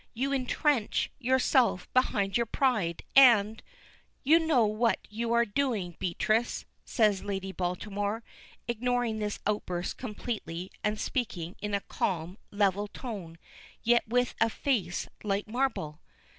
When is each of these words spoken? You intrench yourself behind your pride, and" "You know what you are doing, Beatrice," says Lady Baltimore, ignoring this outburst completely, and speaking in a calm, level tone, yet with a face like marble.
You 0.15 0.31
intrench 0.31 1.11
yourself 1.19 1.87
behind 1.93 2.35
your 2.35 2.47
pride, 2.47 3.03
and" 3.15 3.61
"You 4.23 4.39
know 4.39 4.65
what 4.65 4.97
you 5.11 5.31
are 5.33 5.45
doing, 5.45 5.95
Beatrice," 5.99 6.65
says 6.83 7.23
Lady 7.23 7.51
Baltimore, 7.51 8.23
ignoring 8.67 9.19
this 9.19 9.37
outburst 9.45 9.99
completely, 9.99 10.71
and 10.83 10.99
speaking 10.99 11.55
in 11.61 11.75
a 11.75 11.81
calm, 11.81 12.39
level 12.49 12.87
tone, 12.87 13.37
yet 13.83 14.07
with 14.07 14.33
a 14.41 14.49
face 14.49 15.07
like 15.23 15.47
marble. 15.47 15.99